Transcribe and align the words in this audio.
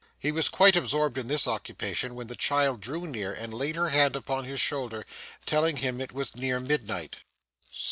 He 0.17 0.31
was 0.31 0.49
quite 0.49 0.75
absorbed 0.75 1.19
in 1.19 1.27
this 1.27 1.47
occupation, 1.47 2.15
when 2.15 2.25
the 2.25 2.35
child 2.35 2.81
drew 2.81 3.05
near 3.05 3.31
and 3.31 3.53
laid 3.53 3.75
her 3.75 3.89
hand 3.89 4.15
upon 4.15 4.45
his 4.45 4.59
shoulder, 4.59 5.05
telling 5.45 5.77
him 5.77 6.01
it 6.01 6.11
was 6.11 6.35
near 6.35 6.59
midnight. 6.59 7.17